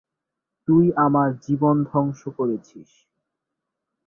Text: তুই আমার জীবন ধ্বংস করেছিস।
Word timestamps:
তুই 0.67 0.85
আমার 0.97 1.29
জীবন 1.39 1.75
ধ্বংস 1.83 2.21
করেছিস। 2.37 2.89